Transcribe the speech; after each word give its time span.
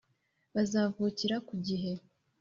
Bazavukira 0.53 1.35
ku 1.47 1.53
gihe. 1.67 1.91